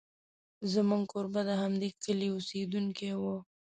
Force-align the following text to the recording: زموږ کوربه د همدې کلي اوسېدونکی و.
زموږ 0.73 1.03
کوربه 1.11 1.41
د 1.49 1.51
همدې 1.61 1.89
کلي 2.03 2.27
اوسېدونکی 2.31 3.11
و. 3.21 3.23